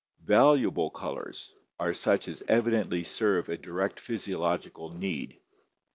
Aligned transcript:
Valuable 0.25 0.89
colors 0.89 1.51
are 1.79 1.93
such 1.93 2.27
as 2.27 2.41
evidently 2.47 3.03
serve 3.03 3.49
a 3.49 3.55
direct 3.59 3.99
physiological 3.99 4.89
need. 4.89 5.39